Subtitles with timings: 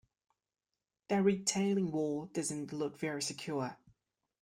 [1.09, 3.77] That retaining wall doesn’t look very secure